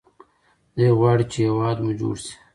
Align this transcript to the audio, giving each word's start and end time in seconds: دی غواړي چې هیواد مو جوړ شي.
دی 0.75 0.87
غواړي 0.99 1.25
چې 1.31 1.39
هیواد 1.47 1.77
مو 1.83 1.91
جوړ 1.99 2.15
شي. 2.23 2.33